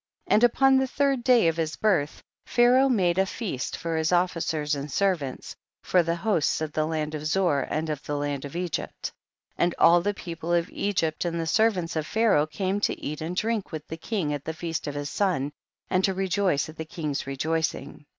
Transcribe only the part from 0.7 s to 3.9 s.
the third day of his birth Pharaoh made a feast